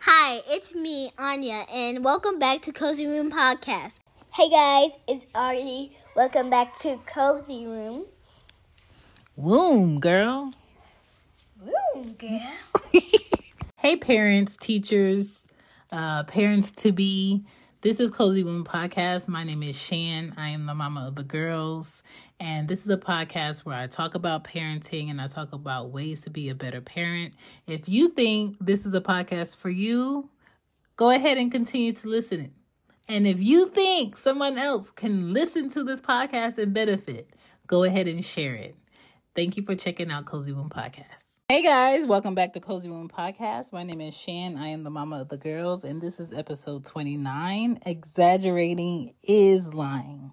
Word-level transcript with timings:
Hi, 0.00 0.42
it's 0.48 0.74
me, 0.74 1.12
Anya, 1.18 1.66
and 1.72 2.04
welcome 2.04 2.38
back 2.38 2.62
to 2.62 2.72
Cozy 2.72 3.06
Room 3.06 3.30
Podcast. 3.30 4.00
Hey 4.32 4.48
guys, 4.48 4.96
it's 5.06 5.26
Artie. 5.34 5.96
Welcome 6.14 6.50
back 6.50 6.78
to 6.78 6.98
Cozy 7.06 7.66
Room. 7.66 8.04
Womb, 9.36 10.00
girl. 10.00 10.52
Woo, 11.60 12.04
girl. 12.18 12.52
Hey, 13.78 13.96
parents, 13.96 14.56
teachers, 14.56 15.44
uh, 15.92 16.24
parents 16.24 16.70
to 16.72 16.92
be. 16.92 17.44
This 17.86 18.00
is 18.00 18.10
Cozy 18.10 18.42
Womb 18.42 18.64
Podcast. 18.64 19.28
My 19.28 19.44
name 19.44 19.62
is 19.62 19.80
Shan. 19.80 20.34
I 20.36 20.48
am 20.48 20.66
the 20.66 20.74
mama 20.74 21.06
of 21.06 21.14
the 21.14 21.22
girls. 21.22 22.02
And 22.40 22.66
this 22.66 22.84
is 22.84 22.90
a 22.90 22.96
podcast 22.96 23.60
where 23.60 23.76
I 23.76 23.86
talk 23.86 24.16
about 24.16 24.42
parenting 24.42 25.08
and 25.08 25.20
I 25.20 25.28
talk 25.28 25.52
about 25.52 25.92
ways 25.92 26.22
to 26.22 26.30
be 26.30 26.48
a 26.48 26.54
better 26.56 26.80
parent. 26.80 27.34
If 27.68 27.88
you 27.88 28.08
think 28.08 28.56
this 28.58 28.86
is 28.86 28.94
a 28.94 29.00
podcast 29.00 29.58
for 29.58 29.70
you, 29.70 30.28
go 30.96 31.10
ahead 31.10 31.38
and 31.38 31.52
continue 31.52 31.92
to 31.92 32.08
listen. 32.08 32.50
And 33.06 33.24
if 33.24 33.40
you 33.40 33.68
think 33.68 34.16
someone 34.16 34.58
else 34.58 34.90
can 34.90 35.32
listen 35.32 35.68
to 35.68 35.84
this 35.84 36.00
podcast 36.00 36.58
and 36.58 36.74
benefit, 36.74 37.30
go 37.68 37.84
ahead 37.84 38.08
and 38.08 38.24
share 38.24 38.56
it. 38.56 38.74
Thank 39.36 39.56
you 39.56 39.62
for 39.62 39.76
checking 39.76 40.10
out 40.10 40.24
Cozy 40.24 40.52
Womb 40.52 40.70
Podcast. 40.70 41.35
Hey 41.48 41.62
guys, 41.62 42.08
welcome 42.08 42.34
back 42.34 42.54
to 42.54 42.60
Cozy 42.60 42.88
Womb 42.88 43.08
Podcast. 43.08 43.72
My 43.72 43.84
name 43.84 44.00
is 44.00 44.16
Shan. 44.16 44.56
I 44.56 44.66
am 44.66 44.82
the 44.82 44.90
mama 44.90 45.20
of 45.20 45.28
the 45.28 45.36
girls, 45.36 45.84
and 45.84 46.02
this 46.02 46.18
is 46.18 46.32
episode 46.32 46.84
29 46.84 47.78
Exaggerating 47.86 49.14
is 49.22 49.72
Lying. 49.72 50.32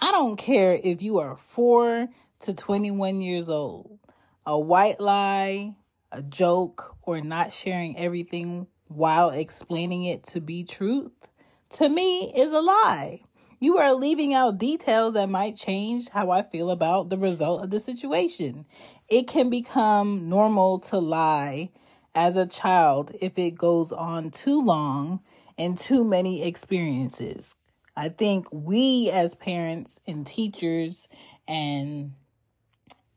I 0.00 0.12
don't 0.12 0.36
care 0.36 0.78
if 0.80 1.02
you 1.02 1.18
are 1.18 1.34
4 1.34 2.06
to 2.42 2.54
21 2.54 3.22
years 3.22 3.48
old. 3.48 3.98
A 4.46 4.56
white 4.56 5.00
lie, 5.00 5.74
a 6.12 6.22
joke, 6.22 6.96
or 7.02 7.20
not 7.20 7.52
sharing 7.52 7.98
everything 7.98 8.68
while 8.86 9.30
explaining 9.30 10.04
it 10.04 10.22
to 10.26 10.40
be 10.40 10.62
truth, 10.62 11.28
to 11.70 11.88
me 11.88 12.32
is 12.36 12.52
a 12.52 12.60
lie. 12.60 13.22
You 13.62 13.78
are 13.78 13.94
leaving 13.94 14.34
out 14.34 14.58
details 14.58 15.14
that 15.14 15.28
might 15.28 15.54
change 15.54 16.08
how 16.08 16.30
I 16.30 16.42
feel 16.42 16.68
about 16.68 17.10
the 17.10 17.16
result 17.16 17.62
of 17.62 17.70
the 17.70 17.78
situation. 17.78 18.66
It 19.12 19.28
can 19.28 19.50
become 19.50 20.30
normal 20.30 20.78
to 20.78 20.98
lie 20.98 21.68
as 22.14 22.38
a 22.38 22.46
child 22.46 23.12
if 23.20 23.38
it 23.38 23.50
goes 23.50 23.92
on 23.92 24.30
too 24.30 24.64
long 24.64 25.20
and 25.58 25.76
too 25.76 26.02
many 26.02 26.42
experiences. 26.42 27.54
I 27.94 28.08
think 28.08 28.46
we 28.50 29.10
as 29.10 29.34
parents 29.34 30.00
and 30.08 30.26
teachers 30.26 31.08
and 31.46 32.14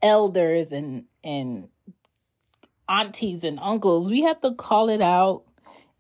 elders 0.01 0.73
and 0.73 1.05
and 1.23 1.69
aunties 2.89 3.45
and 3.45 3.57
uncles, 3.61 4.09
we 4.09 4.23
have 4.23 4.41
to 4.41 4.53
call 4.53 4.89
it 4.89 5.01
out 5.01 5.44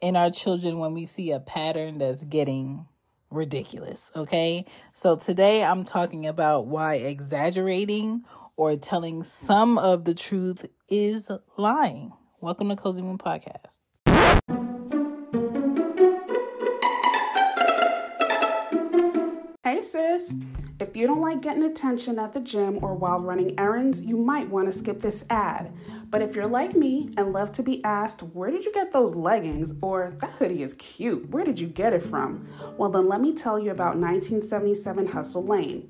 in 0.01 0.17
our 0.17 0.29
children 0.29 0.79
when 0.79 0.93
we 0.93 1.05
see 1.05 1.31
a 1.31 1.39
pattern 1.39 1.99
that's 1.99 2.25
getting 2.25 2.85
ridiculous, 3.31 4.11
okay? 4.13 4.65
So 4.91 5.15
today 5.15 5.63
I'm 5.63 5.85
talking 5.85 6.27
about 6.27 6.67
why 6.67 6.95
exaggerating 6.95 8.25
or 8.57 8.75
telling 8.75 9.23
some 9.23 9.77
of 9.77 10.05
the 10.05 10.13
truth 10.13 10.65
is 10.89 11.29
lying. 11.57 12.11
Welcome 12.39 12.69
to 12.69 12.75
Cozy 12.75 13.01
Womb 13.01 13.17
Podcast. 13.17 13.81
Hey 19.63 19.81
sis, 19.81 20.33
if 20.79 20.95
you 20.95 21.07
don't 21.07 21.21
like 21.21 21.41
getting 21.41 21.63
attention 21.63 22.19
at 22.19 22.33
the 22.33 22.39
gym 22.39 22.83
or 22.83 22.93
while 22.93 23.19
running 23.19 23.59
errands, 23.59 23.99
you 23.99 24.15
might 24.15 24.47
want 24.47 24.71
to 24.71 24.77
skip 24.77 25.01
this 25.01 25.25
ad. 25.29 25.73
But 26.09 26.21
if 26.21 26.35
you're 26.35 26.47
like 26.47 26.75
me 26.75 27.09
and 27.17 27.33
love 27.33 27.51
to 27.53 27.63
be 27.63 27.83
asked, 27.83 28.21
where 28.21 28.51
did 28.51 28.63
you 28.63 28.71
get 28.71 28.93
those 28.93 29.15
leggings? 29.15 29.73
Or 29.81 30.13
that 30.21 30.31
hoodie 30.31 30.63
is 30.63 30.75
cute, 30.75 31.29
where 31.29 31.43
did 31.43 31.59
you 31.59 31.67
get 31.67 31.93
it 31.93 32.03
from? 32.03 32.47
Well, 32.77 32.89
then 32.89 33.09
let 33.09 33.21
me 33.21 33.33
tell 33.33 33.57
you 33.57 33.71
about 33.71 33.97
1977 33.97 35.07
Hustle 35.07 35.43
Lane. 35.43 35.89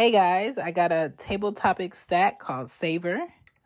Hey 0.00 0.12
guys, 0.12 0.56
I 0.56 0.70
got 0.70 0.92
a 0.92 1.12
table 1.18 1.52
topic 1.52 1.94
stack 1.94 2.38
called 2.38 2.70
Savor. 2.70 3.18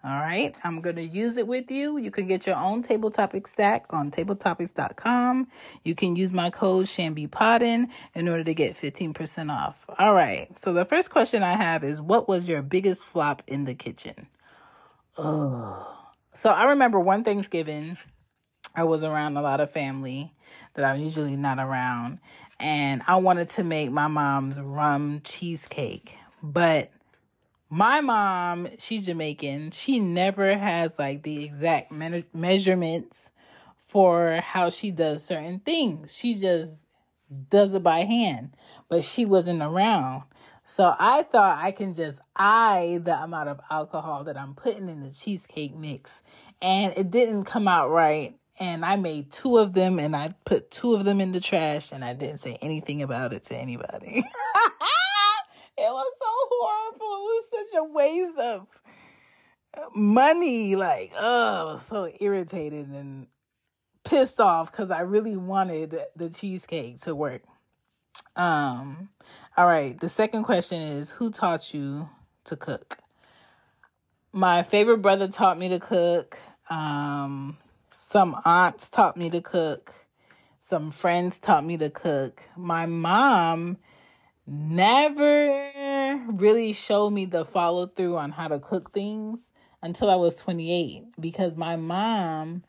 All 0.02 0.20
right, 0.20 0.52
I'm 0.64 0.80
going 0.80 0.96
to 0.96 1.04
use 1.04 1.36
it 1.36 1.46
with 1.46 1.70
you. 1.70 1.96
You 1.96 2.10
can 2.10 2.26
get 2.26 2.44
your 2.44 2.56
own 2.56 2.82
table 2.82 3.12
topic 3.12 3.46
stack 3.46 3.86
on 3.90 4.10
tabletopics.com. 4.10 5.46
You 5.84 5.94
can 5.94 6.16
use 6.16 6.32
my 6.32 6.50
code 6.50 6.86
ChanBePoddin 6.86 7.86
in 8.16 8.28
order 8.28 8.42
to 8.42 8.52
get 8.52 8.76
15% 8.76 9.48
off. 9.48 9.76
All 9.96 10.12
right, 10.12 10.58
so 10.58 10.72
the 10.72 10.84
first 10.84 11.12
question 11.12 11.44
I 11.44 11.52
have 11.52 11.84
is 11.84 12.02
what 12.02 12.26
was 12.26 12.48
your 12.48 12.62
biggest 12.62 13.04
flop 13.04 13.44
in 13.46 13.64
the 13.64 13.76
kitchen? 13.76 14.26
Oh. 15.16 15.86
So 16.34 16.50
I 16.50 16.64
remember 16.64 16.98
one 16.98 17.22
Thanksgiving, 17.22 17.96
I 18.74 18.82
was 18.82 19.04
around 19.04 19.36
a 19.36 19.40
lot 19.40 19.60
of 19.60 19.70
family 19.70 20.32
that 20.74 20.84
I'm 20.84 21.00
usually 21.00 21.36
not 21.36 21.60
around, 21.60 22.18
and 22.58 23.02
I 23.06 23.14
wanted 23.16 23.50
to 23.50 23.62
make 23.62 23.92
my 23.92 24.08
mom's 24.08 24.60
rum 24.60 25.20
cheesecake, 25.22 26.16
but 26.44 26.90
my 27.70 28.02
mom, 28.02 28.68
she's 28.78 29.06
Jamaican. 29.06 29.70
She 29.70 29.98
never 29.98 30.56
has 30.56 30.98
like 30.98 31.22
the 31.22 31.42
exact 31.42 31.90
me- 31.90 32.26
measurements 32.34 33.30
for 33.88 34.40
how 34.44 34.68
she 34.68 34.90
does 34.90 35.24
certain 35.24 35.60
things. 35.60 36.14
She 36.14 36.34
just 36.34 36.84
does 37.48 37.74
it 37.74 37.82
by 37.82 38.00
hand, 38.00 38.54
but 38.90 39.04
she 39.04 39.24
wasn't 39.24 39.62
around. 39.62 40.24
So 40.66 40.94
I 40.98 41.22
thought 41.22 41.58
I 41.58 41.72
can 41.72 41.94
just 41.94 42.18
eye 42.36 43.00
the 43.02 43.14
amount 43.22 43.48
of 43.48 43.60
alcohol 43.70 44.24
that 44.24 44.36
I'm 44.36 44.54
putting 44.54 44.90
in 44.90 45.02
the 45.02 45.10
cheesecake 45.10 45.74
mix. 45.74 46.22
And 46.60 46.92
it 46.96 47.10
didn't 47.10 47.44
come 47.44 47.68
out 47.68 47.88
right. 47.90 48.36
And 48.60 48.84
I 48.84 48.96
made 48.96 49.32
two 49.32 49.56
of 49.56 49.72
them 49.72 49.98
and 49.98 50.14
I 50.14 50.34
put 50.44 50.70
two 50.70 50.94
of 50.94 51.04
them 51.04 51.20
in 51.20 51.32
the 51.32 51.40
trash 51.40 51.90
and 51.90 52.04
I 52.04 52.12
didn't 52.12 52.38
say 52.38 52.58
anything 52.60 53.02
about 53.02 53.32
it 53.32 53.44
to 53.44 53.56
anybody. 53.56 54.24
it 55.76 55.90
was 55.90 56.12
so 56.18 56.26
horrible. 56.50 57.00
It 57.00 57.24
was 57.30 57.48
such 57.50 57.80
a 57.80 57.84
waste 57.84 58.38
of 58.38 58.66
money. 59.94 60.76
Like, 60.76 61.12
oh, 61.18 61.80
so 61.88 62.10
irritated 62.20 62.88
and 62.88 63.26
pissed 64.04 64.40
off 64.40 64.70
because 64.70 64.90
I 64.90 65.00
really 65.00 65.36
wanted 65.36 65.98
the 66.16 66.30
cheesecake 66.30 67.00
to 67.02 67.14
work. 67.14 67.42
Um, 68.36 69.08
all 69.56 69.66
right. 69.66 69.98
The 69.98 70.08
second 70.08 70.42
question 70.42 70.80
is 70.80 71.10
who 71.10 71.30
taught 71.30 71.72
you 71.72 72.08
to 72.44 72.56
cook? 72.56 72.98
my 74.34 74.64
favorite 74.64 74.98
brother 74.98 75.28
taught 75.28 75.56
me 75.56 75.68
to 75.68 75.78
cook. 75.78 76.36
Um, 76.68 77.56
some 78.00 78.36
aunts 78.44 78.90
taught 78.90 79.16
me 79.16 79.30
to 79.30 79.40
cook. 79.40 79.94
Some 80.60 80.90
friends 80.90 81.38
taught 81.38 81.64
me 81.64 81.76
to 81.76 81.88
cook. 81.88 82.42
My 82.56 82.84
mom 82.84 83.78
never 84.46 86.22
really 86.28 86.72
showed 86.72 87.10
me 87.10 87.26
the 87.26 87.44
follow 87.44 87.86
through 87.86 88.16
on 88.16 88.30
how 88.30 88.48
to 88.48 88.58
cook 88.58 88.92
things 88.92 89.40
until 89.82 90.10
I 90.10 90.16
was 90.16 90.36
28 90.36 91.02
because 91.20 91.56
my 91.56 91.76
mom, 91.76 92.64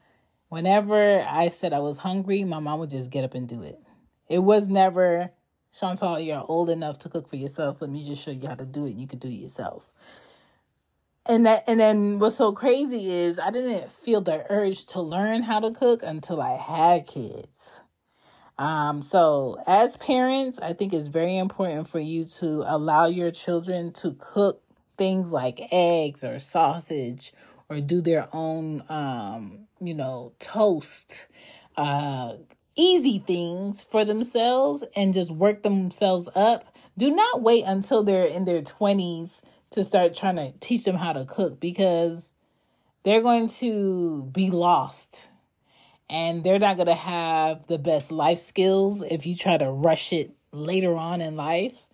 whenever 0.49 1.21
I 1.21 1.49
said 1.49 1.73
I 1.73 1.79
was 1.79 1.97
hungry, 1.97 2.43
my 2.43 2.59
mom 2.59 2.79
would 2.79 2.89
just 2.89 3.11
get 3.11 3.23
up 3.23 3.33
and 3.33 3.47
do 3.47 3.63
it. 3.63 3.75
It 4.27 4.39
was 4.39 4.67
never, 4.67 5.31
Chantal, 5.77 6.19
you're 6.19 6.43
old 6.47 6.69
enough 6.69 6.99
to 6.99 7.09
cook 7.09 7.29
for 7.29 7.35
yourself. 7.35 7.81
Let 7.81 7.89
me 7.89 8.05
just 8.05 8.23
show 8.23 8.31
you 8.31 8.47
how 8.47 8.55
to 8.55 8.65
do 8.65 8.85
it. 8.85 8.95
You 8.95 9.07
can 9.07 9.19
do 9.19 9.27
it 9.27 9.33
yourself. 9.33 9.91
And 11.27 11.45
that, 11.45 11.63
and 11.67 11.79
then 11.79 12.19
what's 12.19 12.35
so 12.35 12.51
crazy 12.51 13.11
is 13.11 13.39
I 13.39 13.49
didn't 13.49 13.91
feel 13.91 14.21
the 14.21 14.45
urge 14.49 14.85
to 14.87 15.01
learn 15.01 15.41
how 15.43 15.59
to 15.59 15.71
cook 15.71 16.03
until 16.03 16.41
I 16.41 16.55
had 16.57 17.07
kids. 17.07 17.81
Um, 18.57 19.01
so 19.01 19.57
as 19.67 19.97
parents, 19.97 20.59
I 20.59 20.73
think 20.73 20.93
it's 20.93 21.09
very 21.09 21.37
important 21.37 21.87
for 21.87 21.99
you 21.99 22.25
to 22.25 22.63
allow 22.65 23.07
your 23.07 23.31
children 23.31 23.91
to 23.93 24.15
cook 24.19 24.61
things 24.97 25.31
like 25.31 25.59
eggs 25.71 26.23
or 26.23 26.39
sausage 26.39 27.33
or 27.69 27.81
do 27.81 28.01
their 28.01 28.29
own, 28.33 28.83
um, 28.89 29.67
you 29.81 29.93
know, 29.93 30.31
toast, 30.39 31.27
uh, 31.75 32.33
easy 32.77 33.19
things 33.19 33.83
for 33.83 34.05
themselves 34.05 34.83
and 34.95 35.13
just 35.13 35.31
work 35.31 35.63
themselves 35.63 36.29
up. 36.35 36.73
Do 36.97 37.13
not 37.13 37.41
wait 37.41 37.63
until 37.65 38.03
they're 38.03 38.25
in 38.25 38.45
their 38.45 38.61
20s 38.61 39.41
to 39.71 39.83
start 39.83 40.13
trying 40.13 40.37
to 40.37 40.53
teach 40.59 40.85
them 40.85 40.95
how 40.95 41.11
to 41.11 41.25
cook 41.25 41.59
because 41.59 42.33
they're 43.03 43.21
going 43.21 43.49
to 43.49 44.29
be 44.31 44.49
lost 44.49 45.29
and 46.09 46.43
they're 46.43 46.59
not 46.59 46.77
going 46.77 46.87
to 46.87 46.93
have 46.93 47.67
the 47.67 47.77
best 47.77 48.11
life 48.11 48.39
skills 48.39 49.01
if 49.03 49.25
you 49.25 49.35
try 49.35 49.57
to 49.57 49.71
rush 49.71 50.13
it 50.13 50.31
later 50.51 50.95
on 50.95 51.21
in 51.21 51.35
life. 51.35 51.87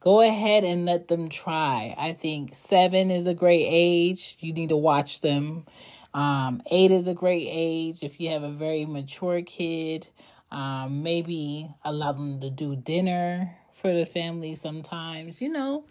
Go 0.00 0.20
ahead 0.20 0.62
and 0.62 0.84
let 0.84 1.08
them 1.08 1.28
try. 1.28 1.94
I 1.98 2.12
think 2.12 2.54
seven 2.54 3.10
is 3.10 3.26
a 3.26 3.34
great 3.34 3.66
age. 3.68 4.36
You 4.40 4.52
need 4.52 4.68
to 4.68 4.76
watch 4.76 5.20
them. 5.20 5.66
Um, 6.14 6.62
eight 6.70 6.90
is 6.90 7.08
a 7.08 7.14
great 7.14 7.48
age 7.50 8.02
if 8.02 8.20
you 8.20 8.30
have 8.30 8.42
a 8.42 8.50
very 8.50 8.86
mature 8.86 9.42
kid. 9.42 10.08
Um, 10.50 11.02
maybe 11.02 11.68
allow 11.84 12.12
them 12.12 12.40
to 12.40 12.50
do 12.50 12.76
dinner 12.76 13.56
for 13.72 13.92
the 13.92 14.06
family 14.06 14.54
sometimes. 14.54 15.42
You 15.42 15.50
know, 15.50 15.84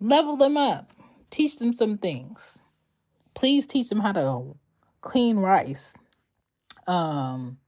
level 0.00 0.36
them 0.36 0.56
up, 0.56 0.90
teach 1.30 1.58
them 1.58 1.72
some 1.72 1.98
things. 1.98 2.60
Please 3.34 3.66
teach 3.66 3.88
them 3.88 4.00
how 4.00 4.12
to 4.12 4.54
clean 5.00 5.38
rice, 5.38 5.96
um, 6.88 7.58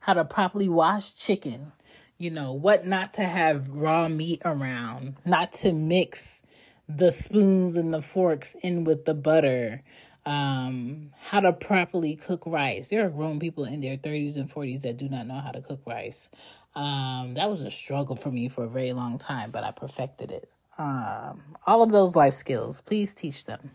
how 0.00 0.14
to 0.14 0.24
properly 0.24 0.68
wash 0.68 1.14
chicken, 1.16 1.72
you 2.18 2.30
know, 2.30 2.52
what 2.52 2.86
not 2.86 3.14
to 3.14 3.22
have 3.22 3.70
raw 3.70 4.08
meat 4.08 4.42
around, 4.44 5.16
not 5.24 5.52
to 5.52 5.72
mix 5.72 6.42
the 6.88 7.10
spoons 7.10 7.76
and 7.76 7.92
the 7.92 8.02
forks 8.02 8.54
in 8.62 8.84
with 8.84 9.04
the 9.04 9.14
butter, 9.14 9.82
um, 10.26 11.10
how 11.20 11.40
to 11.40 11.52
properly 11.52 12.16
cook 12.16 12.42
rice. 12.46 12.88
There 12.88 13.04
are 13.06 13.10
grown 13.10 13.40
people 13.40 13.64
in 13.64 13.80
their 13.80 13.96
30s 13.96 14.36
and 14.36 14.52
40s 14.52 14.82
that 14.82 14.96
do 14.96 15.08
not 15.08 15.26
know 15.26 15.40
how 15.40 15.50
to 15.50 15.60
cook 15.60 15.80
rice. 15.86 16.28
Um, 16.74 17.34
that 17.34 17.50
was 17.50 17.62
a 17.62 17.70
struggle 17.70 18.16
for 18.16 18.30
me 18.30 18.48
for 18.48 18.64
a 18.64 18.68
very 18.68 18.92
long 18.92 19.18
time, 19.18 19.50
but 19.50 19.64
I 19.64 19.72
perfected 19.72 20.30
it. 20.30 20.50
Um, 20.78 21.56
all 21.66 21.82
of 21.82 21.90
those 21.90 22.16
life 22.16 22.34
skills, 22.34 22.80
please 22.80 23.14
teach 23.14 23.44
them. 23.44 23.72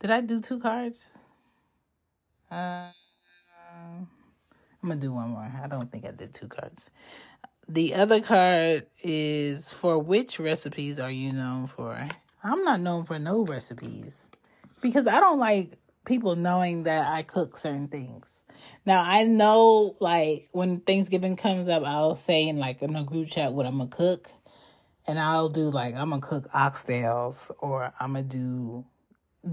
Did 0.00 0.10
I 0.10 0.20
do 0.20 0.40
two 0.40 0.60
cards? 0.60 1.12
Uh, 2.50 2.90
I'm 3.84 4.88
gonna 4.88 5.00
do 5.00 5.12
one 5.12 5.30
more. 5.30 5.50
I 5.62 5.66
don't 5.66 5.90
think 5.90 6.06
I 6.06 6.10
did 6.10 6.34
two 6.34 6.48
cards. 6.48 6.90
The 7.68 7.94
other 7.94 8.20
card 8.20 8.86
is 9.02 9.72
for 9.72 9.98
which 9.98 10.38
recipes 10.38 10.98
are 10.98 11.10
you 11.10 11.32
known 11.32 11.66
for? 11.66 12.06
I'm 12.42 12.62
not 12.64 12.80
known 12.80 13.04
for 13.04 13.18
no 13.18 13.42
recipes 13.44 14.30
because 14.82 15.06
I 15.06 15.20
don't 15.20 15.38
like 15.38 15.78
people 16.04 16.36
knowing 16.36 16.82
that 16.82 17.10
I 17.10 17.22
cook 17.22 17.56
certain 17.56 17.88
things. 17.88 18.42
Now 18.84 19.02
I 19.02 19.24
know 19.24 19.96
like 20.00 20.48
when 20.52 20.80
Thanksgiving 20.80 21.36
comes 21.36 21.68
up, 21.68 21.84
I'll 21.84 22.14
say 22.14 22.46
in 22.48 22.58
like 22.58 22.82
in 22.82 22.94
a 22.96 23.04
group 23.04 23.28
chat 23.28 23.54
what 23.54 23.64
I'm 23.64 23.78
gonna 23.78 23.88
cook, 23.88 24.28
and 25.06 25.18
I'll 25.18 25.48
do 25.48 25.70
like 25.70 25.94
I'm 25.94 26.10
gonna 26.10 26.20
cook 26.20 26.50
oxtails 26.50 27.50
or 27.60 27.92
I'm 27.98 28.12
gonna 28.12 28.24
do 28.24 28.84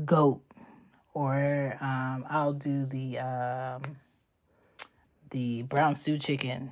goat 0.06 0.42
or 1.14 1.78
um, 1.82 2.26
I'll 2.30 2.54
do 2.54 2.86
the 2.86 3.20
um, 3.20 3.82
the 5.32 5.64
brown 5.64 5.96
stew 5.96 6.18
chicken. 6.18 6.72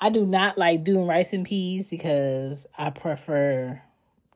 I 0.00 0.10
do 0.10 0.26
not 0.26 0.58
like 0.58 0.82
doing 0.82 1.06
rice 1.06 1.32
and 1.32 1.46
peas 1.46 1.90
because 1.90 2.66
I 2.76 2.90
prefer 2.90 3.80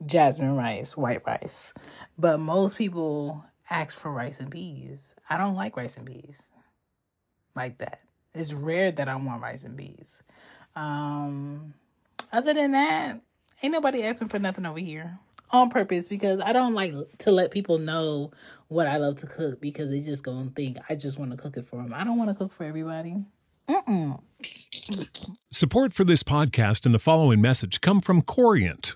jasmine 0.05 0.55
rice, 0.55 0.95
white 0.95 1.25
rice. 1.25 1.73
But 2.17 2.39
most 2.39 2.77
people 2.77 3.43
ask 3.69 3.97
for 3.97 4.11
rice 4.11 4.39
and 4.39 4.49
peas. 4.49 5.13
I 5.29 5.37
don't 5.37 5.55
like 5.55 5.75
rice 5.75 5.97
and 5.97 6.05
peas 6.05 6.49
like 7.55 7.79
that. 7.79 7.99
It's 8.33 8.53
rare 8.53 8.91
that 8.91 9.09
I 9.09 9.15
want 9.15 9.41
rice 9.41 9.63
and 9.63 9.77
peas. 9.77 10.23
Um, 10.75 11.73
other 12.31 12.53
than 12.53 12.71
that, 12.71 13.19
ain't 13.61 13.73
nobody 13.73 14.03
asking 14.03 14.29
for 14.29 14.39
nothing 14.39 14.65
over 14.65 14.79
here 14.79 15.19
on 15.51 15.69
purpose 15.69 16.07
because 16.07 16.41
I 16.41 16.53
don't 16.53 16.73
like 16.73 16.93
to 17.19 17.31
let 17.31 17.51
people 17.51 17.77
know 17.77 18.31
what 18.67 18.87
I 18.87 18.97
love 18.97 19.17
to 19.17 19.27
cook 19.27 19.61
because 19.61 19.89
they 19.89 20.01
just 20.01 20.23
gonna 20.23 20.49
think 20.55 20.77
I 20.89 20.95
just 20.95 21.17
want 21.17 21.31
to 21.31 21.37
cook 21.37 21.57
it 21.57 21.65
for 21.65 21.81
them. 21.81 21.93
I 21.93 22.03
don't 22.03 22.17
want 22.17 22.29
to 22.29 22.35
cook 22.35 22.51
for 22.51 22.63
everybody. 22.63 23.25
Mm-mm. 23.69 24.21
Support 25.51 25.93
for 25.93 26.03
this 26.03 26.23
podcast 26.23 26.85
and 26.85 26.93
the 26.93 26.99
following 26.99 27.41
message 27.41 27.81
come 27.81 27.99
from 28.01 28.21
Corient. 28.21 28.95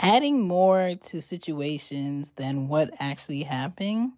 Adding 0.00 0.42
more 0.42 0.94
to 0.94 1.20
situations 1.20 2.30
than 2.36 2.68
what 2.68 2.90
actually 2.98 3.42
happened 3.42 4.12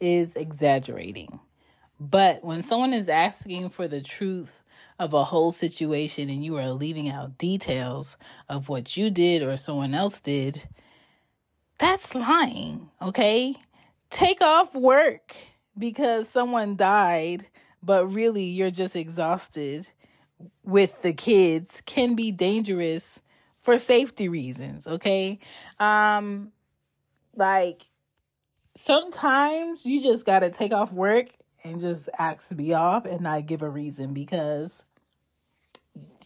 is 0.00 0.36
exaggerating. 0.36 1.40
But 2.00 2.42
when 2.42 2.62
someone 2.62 2.92
is 2.92 3.08
asking 3.08 3.70
for 3.70 3.86
the 3.86 4.00
truth 4.00 4.62
of 4.98 5.14
a 5.14 5.24
whole 5.24 5.52
situation 5.52 6.28
and 6.28 6.44
you 6.44 6.56
are 6.56 6.70
leaving 6.70 7.08
out 7.08 7.38
details 7.38 8.16
of 8.48 8.68
what 8.68 8.96
you 8.96 9.10
did 9.10 9.42
or 9.42 9.56
someone 9.56 9.94
else 9.94 10.20
did, 10.20 10.62
that's 11.78 12.14
lying, 12.14 12.90
okay? 13.00 13.54
Take 14.10 14.42
off 14.42 14.74
work 14.74 15.34
because 15.78 16.28
someone 16.28 16.76
died, 16.76 17.46
but 17.82 18.06
really 18.06 18.44
you're 18.44 18.70
just 18.70 18.96
exhausted 18.96 19.88
with 20.64 21.02
the 21.02 21.12
kids 21.12 21.82
can 21.86 22.14
be 22.14 22.32
dangerous 22.32 23.20
for 23.62 23.78
safety 23.78 24.28
reasons, 24.28 24.86
okay? 24.86 25.38
Um 25.78 26.52
like 27.34 27.82
sometimes 28.76 29.86
you 29.86 30.02
just 30.02 30.24
got 30.26 30.40
to 30.40 30.50
take 30.50 30.72
off 30.72 30.92
work 30.92 31.28
and 31.64 31.80
just 31.80 32.08
ask 32.18 32.48
to 32.48 32.54
be 32.54 32.74
off 32.74 33.04
and 33.04 33.20
not 33.20 33.46
give 33.46 33.62
a 33.62 33.68
reason 33.68 34.14
because 34.14 34.84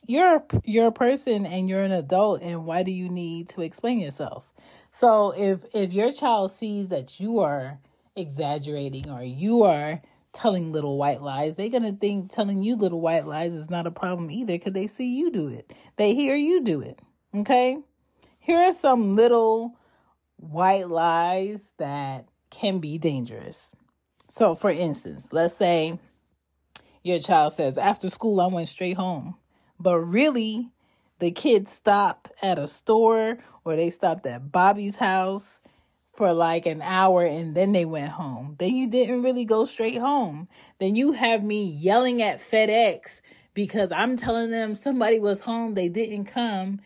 you're 0.06 0.44
you're 0.64 0.86
a 0.86 0.92
person 0.92 1.46
and 1.46 1.68
you're 1.68 1.82
an 1.82 1.92
adult 1.92 2.40
and 2.42 2.64
why 2.64 2.82
do 2.82 2.92
you 2.92 3.08
need 3.08 3.48
to 3.50 3.60
explain 3.62 3.98
yourself? 3.98 4.52
So 4.90 5.32
if 5.36 5.64
if 5.74 5.92
your 5.92 6.12
child 6.12 6.50
sees 6.52 6.88
that 6.88 7.20
you 7.20 7.40
are 7.40 7.78
exaggerating 8.14 9.10
or 9.10 9.22
you 9.22 9.64
are 9.64 10.00
telling 10.32 10.70
little 10.70 10.96
white 10.96 11.22
lies, 11.22 11.56
they're 11.56 11.70
to 11.70 11.92
think 11.92 12.30
telling 12.30 12.62
you 12.62 12.76
little 12.76 13.00
white 13.00 13.26
lies 13.26 13.54
is 13.54 13.70
not 13.70 13.86
a 13.86 13.90
problem 13.90 14.30
either 14.30 14.58
cuz 14.58 14.72
they 14.72 14.86
see 14.86 15.16
you 15.16 15.30
do 15.30 15.48
it. 15.48 15.72
They 15.96 16.14
hear 16.14 16.36
you 16.36 16.62
do 16.62 16.80
it. 16.80 17.00
Okay? 17.36 17.76
Here 18.38 18.58
are 18.58 18.72
some 18.72 19.14
little 19.14 19.76
white 20.36 20.88
lies 20.88 21.72
that 21.78 22.26
can 22.50 22.78
be 22.78 22.98
dangerous. 22.98 23.74
So, 24.28 24.54
for 24.54 24.70
instance, 24.70 25.32
let's 25.32 25.54
say 25.54 25.98
your 27.02 27.18
child 27.18 27.52
says, 27.52 27.78
After 27.78 28.08
school, 28.08 28.40
I 28.40 28.46
went 28.46 28.68
straight 28.68 28.96
home. 28.96 29.36
But 29.78 29.98
really, 29.98 30.70
the 31.18 31.30
kid 31.30 31.68
stopped 31.68 32.32
at 32.42 32.58
a 32.58 32.66
store 32.66 33.38
or 33.64 33.76
they 33.76 33.90
stopped 33.90 34.26
at 34.26 34.50
Bobby's 34.50 34.96
house 34.96 35.60
for 36.14 36.32
like 36.32 36.64
an 36.64 36.80
hour 36.80 37.24
and 37.24 37.54
then 37.54 37.72
they 37.72 37.84
went 37.84 38.12
home. 38.12 38.56
Then 38.58 38.74
you 38.74 38.88
didn't 38.88 39.22
really 39.22 39.44
go 39.44 39.66
straight 39.66 39.98
home. 39.98 40.48
Then 40.78 40.94
you 40.94 41.12
have 41.12 41.44
me 41.44 41.64
yelling 41.64 42.22
at 42.22 42.40
FedEx 42.40 43.20
because 43.52 43.92
I'm 43.92 44.16
telling 44.16 44.50
them 44.50 44.74
somebody 44.74 45.18
was 45.18 45.42
home, 45.42 45.74
they 45.74 45.88
didn't 45.88 46.26
come, 46.26 46.80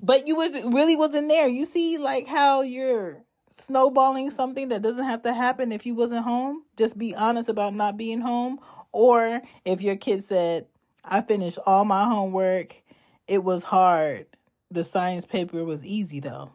but 0.00 0.26
you 0.26 0.36
was 0.36 0.52
really 0.72 0.96
wasn't 0.96 1.28
there. 1.28 1.48
You 1.48 1.64
see, 1.64 1.98
like 1.98 2.26
how 2.26 2.62
you're 2.62 3.22
snowballing 3.50 4.30
something 4.30 4.70
that 4.70 4.82
doesn't 4.82 5.04
have 5.04 5.22
to 5.22 5.34
happen 5.34 5.72
if 5.72 5.84
you 5.84 5.94
wasn't 5.94 6.24
home. 6.24 6.64
Just 6.76 6.98
be 6.98 7.14
honest 7.14 7.48
about 7.48 7.74
not 7.74 7.96
being 7.96 8.20
home. 8.20 8.58
Or 8.92 9.42
if 9.64 9.82
your 9.82 9.96
kid 9.96 10.24
said, 10.24 10.66
"I 11.04 11.20
finished 11.20 11.58
all 11.66 11.84
my 11.84 12.04
homework. 12.04 12.82
It 13.26 13.44
was 13.44 13.64
hard. 13.64 14.26
The 14.70 14.84
science 14.84 15.26
paper 15.26 15.64
was 15.64 15.84
easy 15.84 16.20
though." 16.20 16.50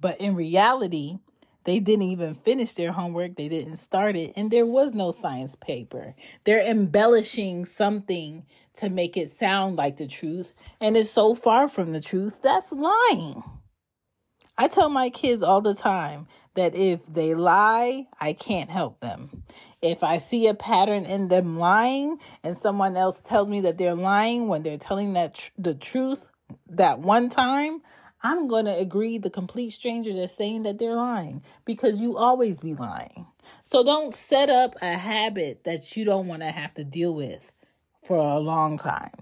But 0.00 0.20
in 0.20 0.34
reality, 0.34 1.18
they 1.64 1.80
didn't 1.80 2.04
even 2.04 2.34
finish 2.34 2.74
their 2.74 2.92
homework. 2.92 3.36
They 3.36 3.48
didn't 3.48 3.76
start 3.76 4.16
it, 4.16 4.32
and 4.36 4.50
there 4.50 4.66
was 4.66 4.92
no 4.92 5.10
science 5.10 5.54
paper. 5.54 6.14
They're 6.44 6.66
embellishing 6.66 7.66
something 7.66 8.46
to 8.78 8.88
make 8.88 9.16
it 9.16 9.30
sound 9.30 9.76
like 9.76 9.96
the 9.96 10.06
truth, 10.06 10.52
and 10.80 10.96
it's 10.96 11.10
so 11.10 11.34
far 11.34 11.68
from 11.68 11.92
the 11.92 12.00
truth. 12.00 12.42
That's 12.42 12.72
lying. 12.72 13.42
I 14.56 14.66
tell 14.68 14.88
my 14.88 15.10
kids 15.10 15.42
all 15.42 15.60
the 15.60 15.74
time 15.74 16.26
that 16.54 16.74
if 16.74 17.06
they 17.06 17.34
lie, 17.34 18.08
I 18.20 18.32
can't 18.32 18.68
help 18.68 18.98
them. 18.98 19.44
If 19.80 20.02
I 20.02 20.18
see 20.18 20.48
a 20.48 20.54
pattern 20.54 21.04
in 21.04 21.28
them 21.28 21.58
lying 21.58 22.18
and 22.42 22.56
someone 22.56 22.96
else 22.96 23.20
tells 23.20 23.48
me 23.48 23.60
that 23.60 23.78
they're 23.78 23.94
lying 23.94 24.48
when 24.48 24.64
they're 24.64 24.78
telling 24.78 25.12
that 25.12 25.36
tr- 25.36 25.50
the 25.56 25.74
truth 25.74 26.30
that 26.68 26.98
one 26.98 27.28
time, 27.28 27.82
I'm 28.22 28.48
going 28.48 28.64
to 28.64 28.76
agree 28.76 29.18
the 29.18 29.30
complete 29.30 29.70
stranger 29.70 30.12
that's 30.12 30.36
saying 30.36 30.64
that 30.64 30.78
they're 30.78 30.96
lying 30.96 31.42
because 31.64 32.00
you 32.00 32.16
always 32.16 32.58
be 32.58 32.74
lying. 32.74 33.26
So 33.62 33.84
don't 33.84 34.12
set 34.12 34.50
up 34.50 34.74
a 34.82 34.96
habit 34.96 35.62
that 35.64 35.96
you 35.96 36.04
don't 36.04 36.26
want 36.26 36.42
to 36.42 36.50
have 36.50 36.74
to 36.74 36.82
deal 36.82 37.14
with 37.14 37.52
for 38.08 38.16
a 38.16 38.38
long 38.38 38.78
time. 38.78 39.12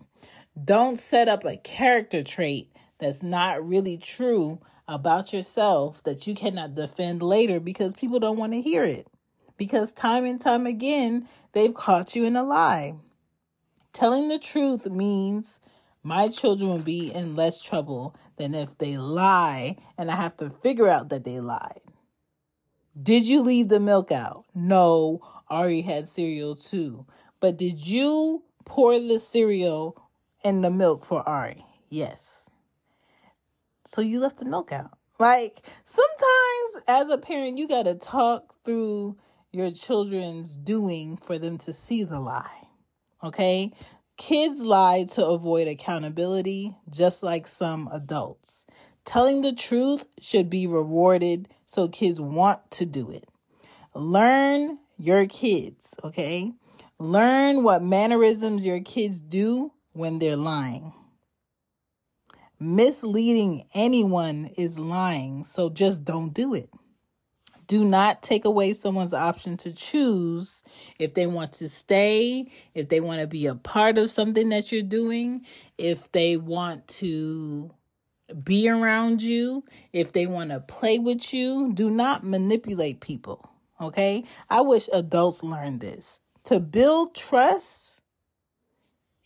Don't 0.64 0.96
set 0.96 1.28
up 1.28 1.44
a 1.44 1.56
character 1.56 2.22
trait 2.22 2.70
that's 2.98 3.20
not 3.20 3.66
really 3.66 3.98
true 3.98 4.60
about 4.86 5.32
yourself 5.32 6.04
that 6.04 6.28
you 6.28 6.36
cannot 6.36 6.76
defend 6.76 7.20
later 7.20 7.58
because 7.58 7.94
people 7.94 8.20
don't 8.20 8.38
want 8.38 8.52
to 8.52 8.62
hear 8.62 8.84
it. 8.84 9.08
Because 9.56 9.90
time 9.90 10.24
and 10.24 10.40
time 10.40 10.66
again, 10.66 11.26
they've 11.52 11.74
caught 11.74 12.14
you 12.14 12.24
in 12.24 12.36
a 12.36 12.44
lie. 12.44 12.94
Telling 13.92 14.28
the 14.28 14.38
truth 14.38 14.86
means 14.86 15.58
my 16.04 16.28
children 16.28 16.70
will 16.70 16.78
be 16.78 17.12
in 17.12 17.34
less 17.34 17.60
trouble 17.60 18.14
than 18.36 18.54
if 18.54 18.78
they 18.78 18.98
lie 18.98 19.76
and 19.98 20.12
I 20.12 20.14
have 20.14 20.36
to 20.36 20.48
figure 20.48 20.88
out 20.88 21.08
that 21.08 21.24
they 21.24 21.40
lied. 21.40 21.80
Did 23.02 23.26
you 23.26 23.40
leave 23.40 23.68
the 23.68 23.80
milk 23.80 24.12
out? 24.12 24.44
No, 24.54 25.20
Ari 25.50 25.80
had 25.82 26.06
cereal 26.06 26.54
too. 26.54 27.04
But 27.40 27.56
did 27.56 27.84
you 27.84 28.44
pour 28.66 28.98
the 28.98 29.18
cereal 29.18 29.96
and 30.44 30.62
the 30.62 30.70
milk 30.70 31.06
for 31.06 31.26
Ari? 31.26 31.64
Yes. 31.88 32.50
So 33.86 34.02
you 34.02 34.20
left 34.20 34.38
the 34.38 34.44
milk 34.44 34.72
out. 34.72 34.90
Like 35.18 35.62
sometimes 35.84 36.84
as 36.86 37.08
a 37.08 37.16
parent, 37.16 37.56
you 37.56 37.66
got 37.66 37.84
to 37.84 37.94
talk 37.94 38.54
through 38.64 39.16
your 39.52 39.70
children's 39.70 40.58
doing 40.58 41.16
for 41.16 41.38
them 41.38 41.56
to 41.58 41.72
see 41.72 42.04
the 42.04 42.20
lie. 42.20 42.68
Okay? 43.22 43.72
Kids 44.18 44.60
lie 44.60 45.04
to 45.12 45.24
avoid 45.26 45.68
accountability, 45.68 46.76
just 46.90 47.22
like 47.22 47.46
some 47.46 47.88
adults. 47.92 48.66
Telling 49.04 49.40
the 49.40 49.54
truth 49.54 50.06
should 50.20 50.50
be 50.50 50.66
rewarded 50.66 51.48
so 51.64 51.88
kids 51.88 52.20
want 52.20 52.70
to 52.72 52.84
do 52.84 53.10
it. 53.10 53.28
Learn 53.94 54.78
your 54.98 55.26
kids, 55.26 55.94
okay? 56.02 56.52
Learn 56.98 57.62
what 57.62 57.82
mannerisms 57.82 58.64
your 58.64 58.80
kids 58.80 59.20
do 59.20 59.72
when 59.92 60.18
they're 60.18 60.36
lying. 60.36 60.94
Misleading 62.58 63.64
anyone 63.74 64.48
is 64.56 64.78
lying, 64.78 65.44
so 65.44 65.68
just 65.68 66.04
don't 66.04 66.32
do 66.32 66.54
it. 66.54 66.70
Do 67.66 67.84
not 67.84 68.22
take 68.22 68.44
away 68.44 68.72
someone's 68.72 69.12
option 69.12 69.56
to 69.58 69.72
choose 69.72 70.62
if 70.98 71.12
they 71.12 71.26
want 71.26 71.52
to 71.54 71.68
stay, 71.68 72.50
if 72.74 72.88
they 72.88 73.00
want 73.00 73.20
to 73.20 73.26
be 73.26 73.46
a 73.46 73.56
part 73.56 73.98
of 73.98 74.10
something 74.10 74.48
that 74.50 74.72
you're 74.72 74.82
doing, 74.82 75.44
if 75.76 76.10
they 76.12 76.36
want 76.36 76.86
to 76.88 77.72
be 78.42 78.68
around 78.68 79.20
you, 79.20 79.64
if 79.92 80.12
they 80.12 80.26
want 80.26 80.50
to 80.50 80.60
play 80.60 80.98
with 80.98 81.34
you. 81.34 81.72
Do 81.74 81.90
not 81.90 82.24
manipulate 82.24 83.00
people. 83.00 83.50
Okay? 83.80 84.24
I 84.48 84.62
wish 84.62 84.88
adults 84.92 85.42
learned 85.42 85.80
this. 85.80 86.20
To 86.46 86.60
build 86.60 87.12
trust 87.16 88.00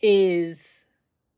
is 0.01 0.87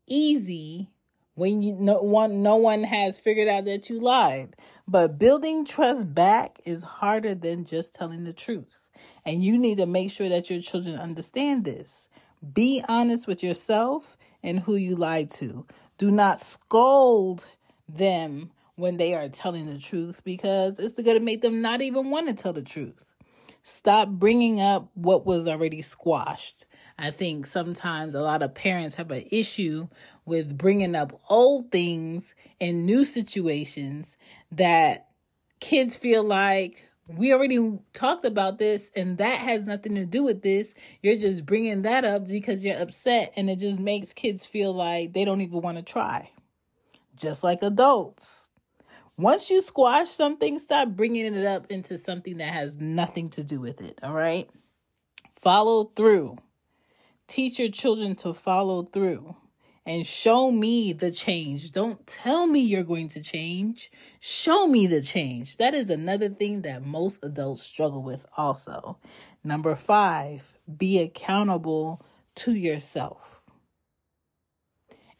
easy 0.06 0.88
when 1.34 1.60
you 1.60 1.74
no 1.74 2.00
one 2.00 2.42
no 2.42 2.56
one 2.56 2.84
has 2.84 3.20
figured 3.20 3.48
out 3.48 3.66
that 3.66 3.90
you 3.90 4.00
lied. 4.00 4.56
But 4.88 5.18
building 5.18 5.66
trust 5.66 6.14
back 6.14 6.58
is 6.64 6.82
harder 6.82 7.34
than 7.34 7.66
just 7.66 7.94
telling 7.94 8.24
the 8.24 8.32
truth. 8.32 8.88
And 9.26 9.44
you 9.44 9.58
need 9.58 9.76
to 9.76 9.84
make 9.84 10.10
sure 10.10 10.30
that 10.30 10.48
your 10.48 10.62
children 10.62 10.98
understand 10.98 11.66
this. 11.66 12.08
Be 12.54 12.82
honest 12.88 13.26
with 13.26 13.42
yourself 13.42 14.16
and 14.42 14.60
who 14.60 14.76
you 14.76 14.96
lied 14.96 15.28
to. 15.32 15.66
Do 15.98 16.10
not 16.10 16.40
scold 16.40 17.44
them 17.86 18.52
when 18.76 18.96
they 18.96 19.12
are 19.12 19.28
telling 19.28 19.66
the 19.66 19.78
truth 19.78 20.24
because 20.24 20.78
it's 20.78 20.94
going 20.94 21.18
to 21.18 21.22
make 21.22 21.42
them 21.42 21.60
not 21.60 21.82
even 21.82 22.08
want 22.08 22.28
to 22.28 22.32
tell 22.32 22.54
the 22.54 22.62
truth. 22.62 23.04
Stop 23.66 24.10
bringing 24.10 24.60
up 24.60 24.90
what 24.92 25.24
was 25.24 25.48
already 25.48 25.80
squashed. 25.80 26.66
I 26.98 27.10
think 27.10 27.46
sometimes 27.46 28.14
a 28.14 28.20
lot 28.20 28.42
of 28.42 28.54
parents 28.54 28.94
have 28.96 29.10
an 29.10 29.24
issue 29.32 29.88
with 30.26 30.58
bringing 30.58 30.94
up 30.94 31.18
old 31.30 31.72
things 31.72 32.34
in 32.60 32.84
new 32.84 33.06
situations 33.06 34.18
that 34.52 35.08
kids 35.60 35.96
feel 35.96 36.22
like 36.22 36.86
we 37.08 37.32
already 37.32 37.78
talked 37.94 38.26
about 38.26 38.58
this 38.58 38.90
and 38.94 39.16
that 39.16 39.38
has 39.38 39.66
nothing 39.66 39.94
to 39.94 40.04
do 40.04 40.22
with 40.22 40.42
this. 40.42 40.74
You're 41.00 41.16
just 41.16 41.46
bringing 41.46 41.82
that 41.82 42.04
up 42.04 42.28
because 42.28 42.66
you're 42.66 42.78
upset 42.78 43.32
and 43.34 43.48
it 43.48 43.60
just 43.60 43.80
makes 43.80 44.12
kids 44.12 44.44
feel 44.44 44.74
like 44.74 45.14
they 45.14 45.24
don't 45.24 45.40
even 45.40 45.62
want 45.62 45.78
to 45.78 45.82
try. 45.82 46.30
Just 47.16 47.42
like 47.42 47.62
adults. 47.62 48.50
Once 49.16 49.48
you 49.48 49.60
squash 49.60 50.08
something, 50.08 50.58
stop 50.58 50.88
bringing 50.88 51.34
it 51.34 51.46
up 51.46 51.70
into 51.70 51.96
something 51.96 52.38
that 52.38 52.52
has 52.52 52.78
nothing 52.78 53.30
to 53.30 53.44
do 53.44 53.60
with 53.60 53.80
it, 53.80 53.98
all 54.02 54.12
right? 54.12 54.50
Follow 55.36 55.84
through. 55.84 56.36
Teach 57.28 57.60
your 57.60 57.68
children 57.68 58.16
to 58.16 58.34
follow 58.34 58.82
through 58.82 59.36
and 59.86 60.04
show 60.04 60.50
me 60.50 60.92
the 60.92 61.12
change. 61.12 61.70
Don't 61.70 62.04
tell 62.08 62.46
me 62.46 62.60
you're 62.60 62.82
going 62.82 63.08
to 63.08 63.22
change. 63.22 63.90
Show 64.18 64.66
me 64.66 64.88
the 64.88 65.00
change. 65.00 65.58
That 65.58 65.74
is 65.74 65.90
another 65.90 66.28
thing 66.28 66.62
that 66.62 66.84
most 66.84 67.22
adults 67.22 67.62
struggle 67.62 68.02
with, 68.02 68.26
also. 68.36 68.98
Number 69.44 69.76
five, 69.76 70.54
be 70.76 71.00
accountable 71.00 72.04
to 72.36 72.52
yourself. 72.52 73.43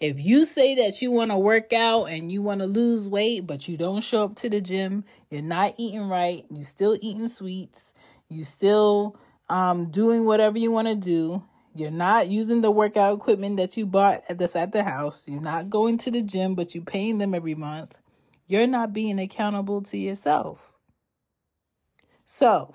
If 0.05 0.21
you 0.21 0.45
say 0.45 0.75
that 0.75 1.01
you 1.01 1.11
want 1.11 1.31
to 1.31 1.39
work 1.39 1.73
out 1.73 2.11
and 2.11 2.31
you 2.31 2.43
want 2.43 2.61
to 2.61 2.67
lose 2.67 3.09
weight, 3.09 3.47
but 3.47 3.67
you 3.67 3.79
don't 3.79 4.05
show 4.05 4.25
up 4.25 4.35
to 4.35 4.51
the 4.51 4.61
gym, 4.61 5.03
you're 5.31 5.41
not 5.41 5.77
eating 5.79 6.11
right, 6.11 6.45
you're 6.51 6.63
still 6.63 6.99
eating 7.01 7.27
sweets, 7.27 7.95
you're 8.29 8.45
still 8.45 9.17
um, 9.49 9.91
doing 9.91 10.27
whatever 10.27 10.59
you 10.59 10.71
want 10.71 10.89
to 10.89 10.95
do, 10.95 11.43
you're 11.75 11.91
not 11.91 12.29
using 12.29 12.61
the 12.61 12.71
workout 12.71 13.17
equipment 13.17 13.57
that 13.57 13.79
you 13.79 13.87
bought 13.87 14.21
at 14.29 14.37
this 14.37 14.55
at 14.55 14.73
the 14.73 14.85
house. 14.85 15.27
You're 15.27 15.41
not 15.41 15.71
going 15.71 15.97
to 15.97 16.11
the 16.11 16.21
gym, 16.21 16.55
but 16.55 16.75
you're 16.75 16.85
paying 16.85 17.17
them 17.17 17.35
every 17.35 17.55
month. 17.55 17.97
You're 18.47 18.67
not 18.67 18.93
being 18.93 19.19
accountable 19.19 19.81
to 19.85 19.97
yourself. 19.97 20.75
So, 22.27 22.75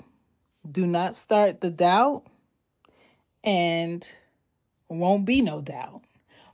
do 0.68 0.88
not 0.88 1.16
start 1.16 1.62
the 1.62 1.70
doubt 1.70 2.24
and 3.44 4.04
won't 4.90 5.28
be 5.28 5.44
no 5.44 5.62
doubt. 5.62 6.02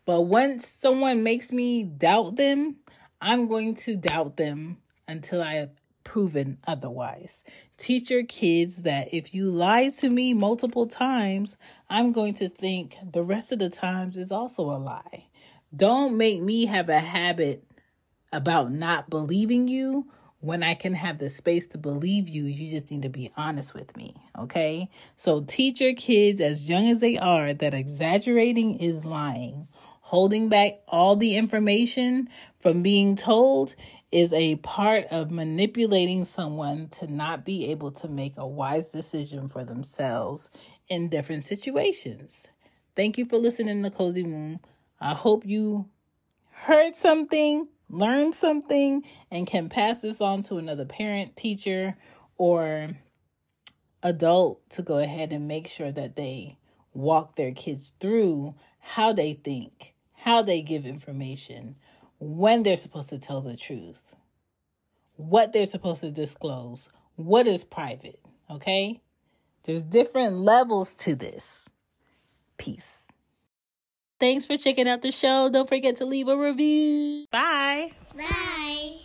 But 0.06 0.22
once 0.22 0.68
someone 0.68 1.24
makes 1.24 1.52
me 1.52 1.84
doubt 1.84 2.36
them, 2.36 2.78
I'm 3.20 3.48
going 3.48 3.76
to 3.76 3.96
doubt 3.96 4.38
them 4.38 4.78
until 5.08 5.42
I 5.42 5.56
have 5.56 5.72
proven 6.04 6.60
otherwise. 6.68 7.44
Teach 7.78 8.12
your 8.12 8.24
kids 8.24 8.84
that 8.84 9.14
if 9.14 9.34
you 9.34 9.46
lie 9.50 9.90
to 9.90 10.10
me 10.10 10.34
multiple 10.34 10.88
times, 10.88 11.58
I'm 11.90 12.12
going 12.12 12.36
to 12.36 12.48
think 12.48 12.96
the 13.12 13.24
rest 13.24 13.52
of 13.52 13.60
the 13.60 13.70
times 13.70 14.16
is 14.16 14.32
also 14.32 14.64
a 14.64 14.78
lie. 14.78 15.26
Don't 15.76 16.16
make 16.16 16.42
me 16.42 16.68
have 16.68 16.88
a 16.90 17.00
habit 17.00 17.64
about 18.32 18.72
not 18.72 19.10
believing 19.10 19.68
you 19.68 20.08
when 20.40 20.62
I 20.62 20.76
can 20.76 20.94
have 20.94 21.18
the 21.18 21.30
space 21.30 21.66
to 21.68 21.78
believe 21.78 22.30
you. 22.30 22.46
You 22.46 22.70
just 22.70 22.92
need 22.92 23.02
to 23.02 23.10
be 23.10 23.32
honest 23.36 23.74
with 23.74 23.98
me, 23.98 24.16
okay? 24.38 24.90
So 25.16 25.44
teach 25.46 25.82
your 25.82 25.94
kids 25.94 26.40
as 26.40 26.70
young 26.70 26.88
as 26.90 27.00
they 27.00 27.18
are 27.18 27.54
that 27.54 27.74
exaggerating 27.74 28.78
is 28.78 29.04
lying. 29.04 29.68
Holding 30.10 30.50
back 30.50 30.82
all 30.88 31.16
the 31.16 31.36
information 31.36 32.30
from 32.60 32.84
being 32.84 33.16
told 33.16 33.74
is 34.12 34.32
a 34.34 34.58
part 34.58 35.06
of 35.06 35.32
manipulating 35.32 36.26
someone 36.26 36.90
to 36.90 37.12
not 37.12 37.44
be 37.44 37.72
able 37.72 37.92
to 37.94 38.08
make 38.08 38.38
a 38.38 38.46
wise 38.46 38.92
decision 38.92 39.48
for 39.48 39.66
themselves 39.66 40.52
in 40.88 41.10
different 41.10 41.44
situations. 41.44 42.48
Thank 42.96 43.18
you 43.18 43.26
for 43.26 43.38
listening 43.38 43.82
to 43.82 43.90
Cozy 43.90 44.22
Womb. 44.22 44.60
I 45.02 45.16
hope 45.16 45.44
you 45.44 45.90
heard 46.52 46.96
something, 46.96 47.68
learned 47.90 48.36
something, 48.36 49.04
and 49.32 49.48
can 49.48 49.70
pass 49.70 50.02
this 50.02 50.22
on 50.22 50.44
to 50.44 50.58
another 50.58 50.86
parent, 50.86 51.36
teacher, 51.36 51.98
or 52.38 52.92
adult 54.04 54.70
to 54.70 54.84
go 54.84 55.00
ahead 55.00 55.34
and 55.34 55.48
make 55.48 55.68
sure 55.68 55.92
that 55.92 56.16
they 56.16 56.60
walk 56.94 57.36
their 57.38 57.52
kids 57.52 57.92
through 58.00 58.54
how 58.80 59.12
they 59.12 59.34
think, 59.34 59.95
how 60.26 60.42
they 60.42 60.64
give 60.64 60.88
information, 60.88 61.76
when 62.20 62.64
they're 62.64 62.76
supposed 62.76 63.10
to 63.10 63.20
tell 63.20 63.42
the 63.42 63.56
truth, 63.56 64.16
what 65.18 65.54
they're 65.54 65.68
supposed 65.68 66.02
to 66.02 66.10
disclose, 66.10 66.90
what 67.16 67.46
is 67.46 67.64
private, 67.64 68.20
okay? 68.50 69.00
There's 69.66 69.84
different 69.84 70.38
levels 70.38 70.96
to 70.96 71.14
this. 71.14 71.70
Peace. 72.58 73.04
Thanks 74.20 74.48
for 74.48 74.58
checking 74.58 74.88
out 74.88 75.04
the 75.04 75.12
show. 75.12 75.48
Don't 75.52 75.70
forget 75.70 75.98
to 75.98 76.06
leave 76.06 76.28
a 76.28 76.36
review. 76.36 77.28
Bye. 77.30 77.92
Bye. 78.18 79.05